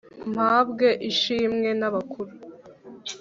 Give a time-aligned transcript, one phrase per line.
[0.33, 2.31] mpabwe ishimwe n'abakuru